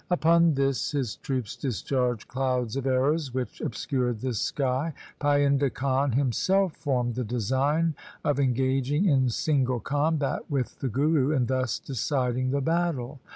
[0.09, 4.93] Upon this his troops discharged clouds of arrows, which obscured the sky.
[5.19, 7.93] Painda Khan himself formed the design
[8.23, 13.19] of engaging in single combat with the Guru, and thus deciding the battle.